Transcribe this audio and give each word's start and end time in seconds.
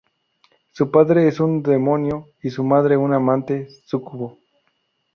Su 0.71 0.89
padre 0.89 1.27
es 1.27 1.39
un 1.39 1.61
demonio 1.61 2.29
y 2.41 2.49
su 2.49 2.63
madre 2.63 2.97
una 2.97 3.17
amante 3.17 3.67
súcubo. 3.85 4.39